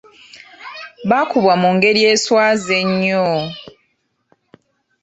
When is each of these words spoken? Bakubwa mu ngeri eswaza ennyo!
Bakubwa 1.09 1.53
mu 1.61 1.69
ngeri 1.75 2.01
eswaza 2.13 2.73
ennyo! 2.83 3.25